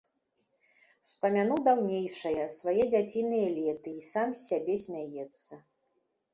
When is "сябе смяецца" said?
4.51-5.53